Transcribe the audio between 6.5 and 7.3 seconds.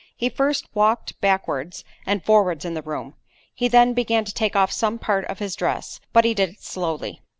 slowly.